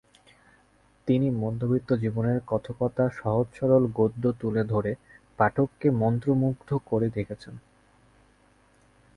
তিনি 1.07 1.27
মধ্যবিত্ত 1.37 1.89
জীবনের 1.93 2.37
কথকতা 2.47 3.03
সহজ-সরল 3.11 3.83
গদ্যে 3.95 4.31
তুলে 4.39 4.63
ধরে 4.63 4.91
পাঠককে 5.39 5.87
মন্ত্রমুগ্ধ 6.01 6.69
করে 6.85 7.07
রেখেছেন। 7.09 7.55